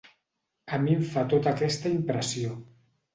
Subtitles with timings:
[0.77, 2.55] A mi em fa tota aquesta impressió.